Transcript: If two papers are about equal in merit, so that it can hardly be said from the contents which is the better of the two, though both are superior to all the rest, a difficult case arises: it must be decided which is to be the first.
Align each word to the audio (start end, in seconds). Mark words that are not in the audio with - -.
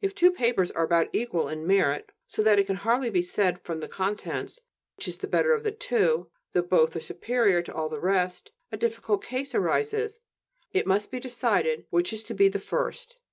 If 0.00 0.14
two 0.14 0.30
papers 0.30 0.70
are 0.70 0.84
about 0.84 1.08
equal 1.12 1.48
in 1.48 1.66
merit, 1.66 2.12
so 2.28 2.44
that 2.44 2.60
it 2.60 2.68
can 2.68 2.76
hardly 2.76 3.10
be 3.10 3.22
said 3.22 3.60
from 3.64 3.80
the 3.80 3.88
contents 3.88 4.60
which 4.96 5.08
is 5.08 5.18
the 5.18 5.26
better 5.26 5.52
of 5.52 5.64
the 5.64 5.72
two, 5.72 6.30
though 6.52 6.62
both 6.62 6.94
are 6.94 7.00
superior 7.00 7.60
to 7.62 7.74
all 7.74 7.88
the 7.88 7.98
rest, 7.98 8.52
a 8.70 8.76
difficult 8.76 9.24
case 9.24 9.52
arises: 9.52 10.20
it 10.70 10.86
must 10.86 11.10
be 11.10 11.18
decided 11.18 11.86
which 11.90 12.12
is 12.12 12.22
to 12.22 12.34
be 12.34 12.46
the 12.46 12.60
first. 12.60 13.16